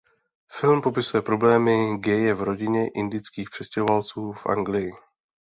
Film 0.59 0.81
popisuje 0.81 1.21
problémy 1.21 1.97
gaye 1.99 2.33
v 2.33 2.41
rodině 2.41 2.87
indických 2.95 3.49
přistěhovalců 3.49 4.31
v 4.33 4.45
Anglii. 4.45 4.91